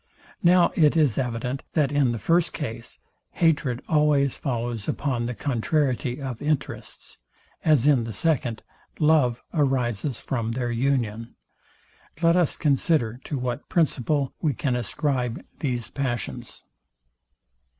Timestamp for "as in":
7.63-8.03